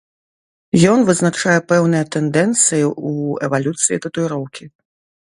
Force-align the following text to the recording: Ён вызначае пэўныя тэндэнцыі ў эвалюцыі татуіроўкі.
Ён 0.93 0.99
вызначае 1.09 1.59
пэўныя 1.73 2.03
тэндэнцыі 2.17 2.85
ў 2.89 3.47
эвалюцыі 3.49 3.97
татуіроўкі. 4.09 4.63